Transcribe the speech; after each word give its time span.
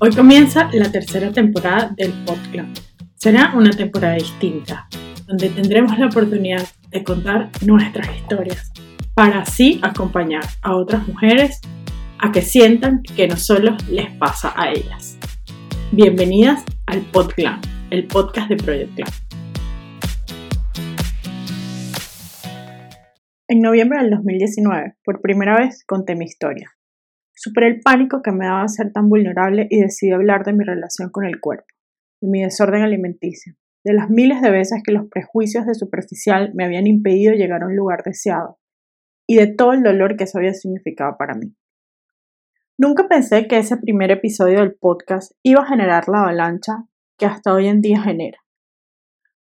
Hoy 0.00 0.14
comienza 0.14 0.70
la 0.74 0.92
tercera 0.92 1.32
temporada 1.32 1.92
del 1.96 2.12
podcast. 2.24 2.78
Será 3.16 3.52
una 3.56 3.70
temporada 3.70 4.14
distinta, 4.14 4.86
donde 5.26 5.48
tendremos 5.48 5.98
la 5.98 6.06
oportunidad 6.06 6.62
de 6.90 7.02
contar 7.02 7.50
nuestras 7.66 8.08
historias, 8.14 8.70
para 9.14 9.40
así 9.40 9.80
acompañar 9.82 10.44
a 10.62 10.76
otras 10.76 11.04
mujeres 11.08 11.60
a 12.20 12.30
que 12.30 12.42
sientan 12.42 13.02
que 13.02 13.26
no 13.26 13.36
solo 13.36 13.76
les 13.90 14.08
pasa 14.18 14.54
a 14.54 14.70
ellas. 14.70 15.18
Bienvenidas 15.90 16.62
al 16.86 17.00
podcast, 17.00 17.66
el 17.90 18.06
podcast 18.06 18.50
de 18.50 18.56
Project 18.56 18.94
Clan. 18.94 19.10
En 23.48 23.60
noviembre 23.62 24.00
del 24.00 24.10
2019, 24.10 24.94
por 25.02 25.20
primera 25.20 25.58
vez 25.58 25.82
conté 25.84 26.14
mi 26.14 26.26
historia. 26.26 26.70
Superé 27.40 27.68
el 27.68 27.80
pánico 27.80 28.20
que 28.20 28.32
me 28.32 28.46
daba 28.46 28.66
ser 28.66 28.92
tan 28.92 29.08
vulnerable 29.08 29.68
y 29.70 29.80
decidí 29.80 30.10
hablar 30.10 30.44
de 30.44 30.52
mi 30.52 30.64
relación 30.64 31.10
con 31.10 31.24
el 31.24 31.38
cuerpo, 31.38 31.66
de 32.20 32.28
mi 32.28 32.42
desorden 32.42 32.82
alimenticio, 32.82 33.54
de 33.84 33.92
las 33.92 34.10
miles 34.10 34.42
de 34.42 34.50
veces 34.50 34.82
que 34.84 34.90
los 34.90 35.08
prejuicios 35.08 35.64
de 35.64 35.74
superficial 35.74 36.50
me 36.54 36.64
habían 36.64 36.88
impedido 36.88 37.34
llegar 37.34 37.62
a 37.62 37.66
un 37.66 37.76
lugar 37.76 38.02
deseado, 38.04 38.58
y 39.24 39.36
de 39.36 39.46
todo 39.46 39.72
el 39.72 39.84
dolor 39.84 40.16
que 40.16 40.24
eso 40.24 40.38
había 40.38 40.52
significado 40.52 41.14
para 41.16 41.34
mí. 41.34 41.54
Nunca 42.76 43.06
pensé 43.06 43.46
que 43.46 43.58
ese 43.58 43.76
primer 43.76 44.10
episodio 44.10 44.58
del 44.58 44.74
podcast 44.74 45.30
iba 45.44 45.62
a 45.62 45.68
generar 45.68 46.08
la 46.08 46.22
avalancha 46.22 46.88
que 47.18 47.26
hasta 47.26 47.54
hoy 47.54 47.68
en 47.68 47.80
día 47.80 48.02
genera. 48.02 48.38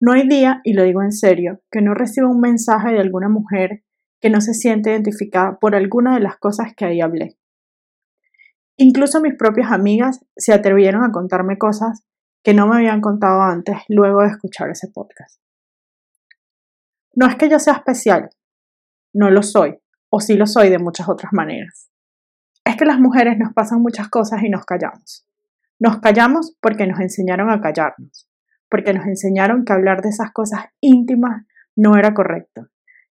No 0.00 0.12
hay 0.12 0.26
día, 0.26 0.62
y 0.64 0.72
lo 0.72 0.84
digo 0.84 1.02
en 1.02 1.12
serio, 1.12 1.60
que 1.70 1.82
no 1.82 1.92
reciba 1.92 2.30
un 2.30 2.40
mensaje 2.40 2.92
de 2.92 3.00
alguna 3.00 3.28
mujer 3.28 3.82
que 4.18 4.30
no 4.30 4.40
se 4.40 4.54
siente 4.54 4.92
identificada 4.92 5.58
por 5.58 5.74
alguna 5.74 6.14
de 6.14 6.20
las 6.20 6.38
cosas 6.38 6.72
que 6.74 6.86
ahí 6.86 7.02
hablé. 7.02 7.36
Incluso 8.82 9.20
mis 9.20 9.36
propias 9.36 9.70
amigas 9.70 10.24
se 10.36 10.52
atrevieron 10.52 11.04
a 11.04 11.12
contarme 11.12 11.56
cosas 11.56 12.02
que 12.42 12.52
no 12.52 12.66
me 12.66 12.78
habían 12.78 13.00
contado 13.00 13.40
antes 13.40 13.76
luego 13.88 14.22
de 14.22 14.30
escuchar 14.30 14.70
ese 14.70 14.88
podcast. 14.88 15.40
No 17.14 17.28
es 17.28 17.36
que 17.36 17.48
yo 17.48 17.60
sea 17.60 17.74
especial, 17.74 18.30
no 19.14 19.30
lo 19.30 19.44
soy, 19.44 19.78
o 20.10 20.18
sí 20.18 20.34
lo 20.34 20.48
soy 20.48 20.68
de 20.68 20.80
muchas 20.80 21.08
otras 21.08 21.32
maneras. 21.32 21.92
Es 22.64 22.76
que 22.76 22.84
las 22.84 22.98
mujeres 22.98 23.38
nos 23.38 23.52
pasan 23.52 23.80
muchas 23.82 24.08
cosas 24.08 24.42
y 24.42 24.48
nos 24.48 24.64
callamos. 24.64 25.28
Nos 25.78 26.00
callamos 26.00 26.56
porque 26.60 26.88
nos 26.88 26.98
enseñaron 26.98 27.50
a 27.50 27.60
callarnos, 27.60 28.28
porque 28.68 28.92
nos 28.94 29.06
enseñaron 29.06 29.64
que 29.64 29.74
hablar 29.74 30.02
de 30.02 30.08
esas 30.08 30.32
cosas 30.32 30.64
íntimas 30.80 31.46
no 31.76 31.96
era 31.96 32.14
correcto. 32.14 32.66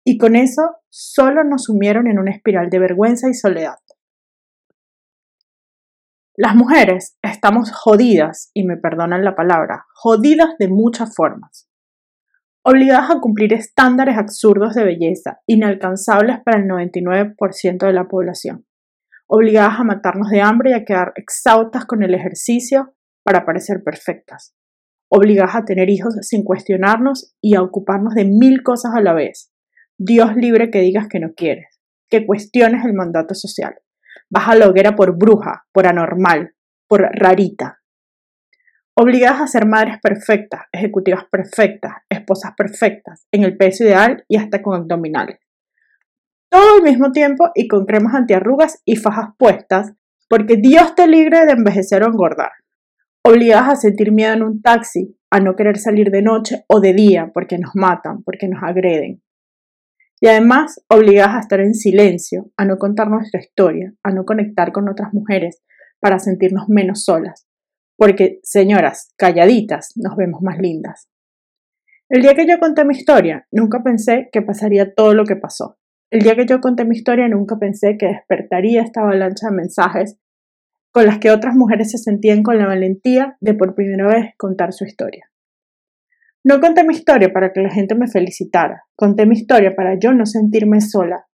Y 0.05 0.19
con 0.19 0.37
eso 0.37 0.77
solo 0.91 1.43
nos 1.43 1.65
sumieron 1.65 2.07
en 2.07 2.19
una 2.19 2.33
espiral 2.33 2.69
de 2.69 2.81
vergüenza 2.81 3.31
y 3.31 3.35
soledad. 3.35 3.79
Las 6.37 6.57
mujeres 6.57 7.17
estamos 7.23 7.71
jodidas, 7.71 8.51
y 8.55 8.65
me 8.65 8.77
perdonan 8.77 9.23
la 9.23 9.37
palabra, 9.37 9.85
jodidas 9.95 10.57
de 10.59 10.67
muchas 10.67 11.15
formas. 11.15 11.69
Obligadas 12.65 13.09
a 13.13 13.21
cumplir 13.21 13.53
estándares 13.53 14.19
absurdos 14.19 14.75
de 14.75 14.83
belleza, 14.83 15.39
inalcanzables 15.47 16.39
para 16.45 16.59
el 16.59 16.65
99% 16.65 17.87
de 17.87 17.93
la 17.93 18.09
población. 18.09 18.67
Obligadas 19.29 19.79
a 19.79 19.85
matarnos 19.85 20.29
de 20.29 20.41
hambre 20.41 20.71
y 20.71 20.73
a 20.73 20.85
quedar 20.85 21.13
exhaustas 21.15 21.85
con 21.85 22.03
el 22.03 22.15
ejercicio 22.15 22.97
para 23.23 23.47
parecer 23.47 23.85
perfectas. 23.85 24.57
Obligadas 25.09 25.55
a 25.55 25.65
tener 25.65 25.89
hijos 25.89 26.17
sin 26.23 26.43
cuestionarnos 26.43 27.37
y 27.41 27.55
a 27.55 27.63
ocuparnos 27.63 28.13
de 28.15 28.25
mil 28.25 28.65
cosas 28.65 28.91
a 28.97 29.01
la 29.01 29.13
vez. 29.13 29.53
Dios 29.99 30.35
libre 30.35 30.73
que 30.73 30.81
digas 30.81 31.07
que 31.09 31.21
no 31.21 31.33
quieres, 31.37 31.79
que 32.11 32.27
cuestiones 32.27 32.85
el 32.85 32.95
mandato 32.95 33.37
social. 33.37 33.77
Vas 34.31 34.49
a 34.49 34.55
la 34.55 34.69
hoguera 34.69 34.95
por 34.95 35.17
bruja, 35.17 35.65
por 35.73 35.87
anormal, 35.87 36.55
por 36.89 37.03
rarita. 37.03 37.81
Obligadas 38.97 39.41
a 39.41 39.47
ser 39.47 39.67
madres 39.67 39.97
perfectas, 40.01 40.63
ejecutivas 40.73 41.25
perfectas, 41.31 41.95
esposas 42.09 42.53
perfectas, 42.57 43.27
en 43.33 43.43
el 43.43 43.57
peso 43.57 43.85
ideal 43.85 44.25
y 44.29 44.37
hasta 44.37 44.63
con 44.63 44.77
abdominales. 44.77 45.39
Todo 46.49 46.77
al 46.77 46.83
mismo 46.83 47.11
tiempo 47.11 47.51
y 47.57 47.67
con 47.67 47.87
cremas 47.87 48.15
antiarrugas 48.15 48.81
y 48.85 48.95
fajas 48.95 49.31
puestas, 49.37 49.93
porque 50.29 50.57
Dios 50.57 50.95
te 50.95 51.09
libre 51.09 51.45
de 51.45 51.53
envejecer 51.53 52.05
o 52.05 52.07
engordar. 52.07 52.53
Obligadas 53.25 53.69
a 53.69 53.77
sentir 53.77 54.13
miedo 54.13 54.35
en 54.35 54.45
un 54.45 54.63
taxi, 54.63 55.19
a 55.31 55.41
no 55.41 55.57
querer 55.57 55.79
salir 55.79 56.13
de 56.13 56.23
noche 56.23 56.65
o 56.69 56.79
de 56.79 56.93
día 56.93 57.33
porque 57.35 57.59
nos 57.59 57.73
matan, 57.75 58.23
porque 58.23 58.47
nos 58.47 58.63
agreden 58.63 59.24
y 60.25 60.27
además 60.27 60.83
obligadas 60.89 61.35
a 61.35 61.41
estar 61.41 61.61
en 61.61 61.75
silencio, 61.75 62.51
a 62.57 62.65
no 62.65 62.79
contar 62.79 63.11
nuestra 63.11 63.41
historia, 63.41 63.93
a 64.03 64.11
no 64.11 64.25
conectar 64.25 64.73
con 64.73 64.89
otras 64.89 65.13
mujeres 65.13 65.63
para 66.01 66.19
sentirnos 66.19 66.71
menos 66.71 67.05
solas, 67.05 67.47
porque, 67.99 68.41
señoras, 68.43 69.13
calladitas 69.19 69.93
nos 69.97 70.17
vemos 70.17 70.41
más 70.41 70.59
lindas. 70.59 71.11
El 72.09 72.23
día 72.23 72.33
que 72.33 72.47
yo 72.49 72.59
conté 72.59 72.87
mi 72.87 72.97
historia, 72.97 73.47
nunca 73.53 73.83
pensé 73.83 74.31
que 74.33 74.41
pasaría 74.41 74.95
todo 74.95 75.13
lo 75.13 75.27
que 75.27 75.37
pasó. 75.37 75.77
El 76.11 76.23
día 76.23 76.37
que 76.37 76.47
yo 76.47 76.59
conté 76.63 76.87
mi 76.87 76.97
historia, 76.97 77.29
nunca 77.29 77.59
pensé 77.59 77.99
que 77.99 78.07
despertaría 78.07 78.81
esta 78.81 79.03
avalancha 79.03 79.51
de 79.51 79.57
mensajes 79.57 80.17
con 80.91 81.05
las 81.05 81.19
que 81.19 81.33
otras 81.33 81.55
mujeres 81.55 81.91
se 81.91 81.99
sentían 81.99 82.43
con 82.43 82.57
la 82.57 82.67
valentía 82.67 83.37
de 83.43 83.53
por 83.53 83.75
primera 83.75 84.07
vez 84.07 84.33
contar 84.39 84.73
su 84.73 84.87
historia. 84.87 85.31
No 86.47 86.61
conté 86.61 86.85
mi 86.85 86.93
historia 86.93 87.33
para 87.33 87.55
que 87.55 87.63
la 87.63 87.71
gente 87.71 87.95
me 87.95 88.07
felicitara, 88.07 88.85
conté 88.97 89.25
mi 89.25 89.35
historia 89.35 89.75
para 89.75 89.99
yo 89.99 90.13
no 90.13 90.27
sentirme 90.27 90.83
sola, 90.83 91.25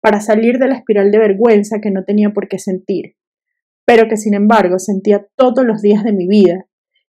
para 0.00 0.20
salir 0.20 0.58
de 0.58 0.68
la 0.68 0.76
espiral 0.76 1.10
de 1.10 1.18
vergüenza 1.18 1.80
que 1.80 1.90
no 1.90 2.04
tenía 2.04 2.30
por 2.30 2.46
qué 2.46 2.60
sentir, 2.60 3.16
pero 3.84 4.08
que 4.08 4.16
sin 4.16 4.32
embargo 4.32 4.78
sentía 4.78 5.26
todos 5.34 5.64
los 5.66 5.82
días 5.82 6.04
de 6.04 6.12
mi 6.12 6.28
vida 6.28 6.66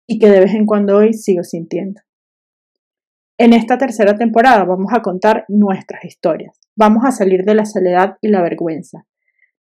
y 0.05 0.19
que 0.19 0.29
de 0.29 0.39
vez 0.39 0.53
en 0.53 0.67
cuando 0.67 0.97
hoy 0.97 1.13
sigo 1.13 1.43
sintiendo. 1.43 1.99
En 3.39 3.53
esta 3.53 3.79
tercera 3.79 4.15
temporada 4.15 4.63
vamos 4.63 4.93
a 4.93 5.01
contar 5.01 5.45
nuestras 5.47 6.05
historias, 6.05 6.59
vamos 6.75 7.05
a 7.05 7.11
salir 7.11 7.43
de 7.43 7.55
la 7.55 7.65
soledad 7.65 8.17
y 8.21 8.27
la 8.27 8.43
vergüenza. 8.43 9.07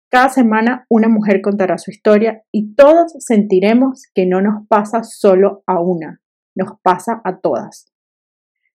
Cada 0.10 0.28
semana 0.28 0.86
una 0.90 1.08
mujer 1.08 1.42
contará 1.42 1.78
su 1.78 1.92
historia 1.92 2.44
y 2.52 2.76
todos 2.76 3.14
sentiremos 3.20 4.04
que 4.14 4.26
no 4.26 4.42
nos 4.42 4.68
pasa 4.68 5.04
solo 5.04 5.64
a 5.66 5.80
una, 5.80 6.22
nos 6.56 6.80
pasa 6.82 7.22
a 7.24 7.40
todas. 7.40 7.92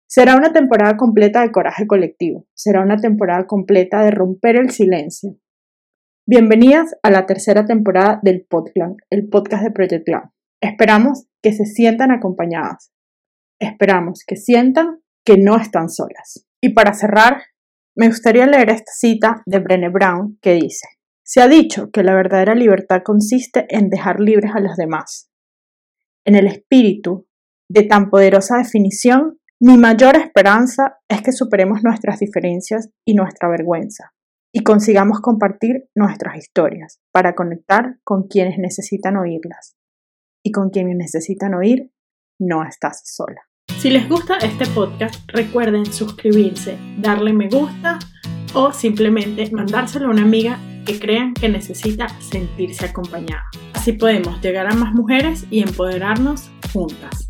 Será 0.05 0.35
una 0.35 0.51
temporada 0.51 0.97
completa 0.97 1.41
de 1.41 1.51
coraje 1.51 1.87
colectivo, 1.87 2.45
será 2.53 2.81
una 2.81 2.97
temporada 2.97 3.47
completa 3.47 4.03
de 4.03 4.11
romper 4.11 4.57
el 4.57 4.69
silencio. 4.71 5.37
Bienvenidas 6.27 6.95
a 7.03 7.09
la 7.09 7.25
tercera 7.25 7.65
temporada 7.65 8.19
del 8.21 8.45
podcast, 8.47 8.99
el 9.09 9.29
podcast 9.29 9.63
de 9.63 9.71
Project 9.71 10.05
Clan. 10.05 10.31
Esperamos 10.61 11.27
que 11.41 11.53
se 11.53 11.65
sientan 11.65 12.11
acompañadas. 12.11 12.91
Esperamos 13.59 14.23
que 14.27 14.35
sientan 14.35 15.01
que 15.23 15.37
no 15.37 15.55
están 15.55 15.89
solas. 15.89 16.45
Y 16.61 16.73
para 16.73 16.93
cerrar, 16.93 17.43
me 17.95 18.07
gustaría 18.07 18.45
leer 18.45 18.69
esta 18.69 18.91
cita 18.91 19.41
de 19.45 19.59
Brené 19.59 19.89
Brown 19.89 20.37
que 20.41 20.53
dice, 20.53 20.87
se 21.23 21.41
ha 21.41 21.47
dicho 21.47 21.91
que 21.91 22.03
la 22.03 22.13
verdadera 22.13 22.55
libertad 22.55 23.03
consiste 23.05 23.67
en 23.69 23.89
dejar 23.89 24.19
libres 24.19 24.51
a 24.53 24.59
los 24.59 24.75
demás. 24.75 25.29
En 26.25 26.35
el 26.35 26.47
espíritu 26.47 27.28
de 27.69 27.83
tan 27.83 28.09
poderosa 28.09 28.57
definición, 28.57 29.39
mi 29.61 29.77
mayor 29.77 30.15
esperanza 30.15 30.97
es 31.07 31.21
que 31.21 31.31
superemos 31.31 31.83
nuestras 31.83 32.19
diferencias 32.19 32.89
y 33.05 33.13
nuestra 33.13 33.49
vergüenza 33.49 34.13
y 34.51 34.63
consigamos 34.63 35.19
compartir 35.21 35.89
nuestras 35.95 36.37
historias 36.37 36.99
para 37.11 37.35
conectar 37.35 37.97
con 38.03 38.27
quienes 38.27 38.57
necesitan 38.57 39.17
oírlas. 39.17 39.75
Y 40.43 40.51
con 40.51 40.69
quienes 40.69 40.95
necesitan 40.95 41.53
oír, 41.53 41.91
no 42.39 42.63
estás 42.63 43.01
sola. 43.05 43.41
Si 43.77 43.89
les 43.89 44.07
gusta 44.09 44.37
este 44.37 44.65
podcast, 44.67 45.21
recuerden 45.27 45.85
suscribirse, 45.85 46.77
darle 46.97 47.33
me 47.33 47.49
gusta 47.49 47.99
o 48.53 48.71
simplemente 48.71 49.51
mandárselo 49.51 50.07
a 50.07 50.11
una 50.11 50.23
amiga 50.23 50.57
que 50.85 50.97
crean 50.97 51.33
que 51.33 51.49
necesita 51.49 52.07
sentirse 52.19 52.85
acompañada. 52.85 53.43
Así 53.73 53.93
podemos 53.93 54.41
llegar 54.41 54.67
a 54.67 54.75
más 54.75 54.93
mujeres 54.93 55.45
y 55.51 55.61
empoderarnos 55.61 56.49
juntas. 56.73 57.29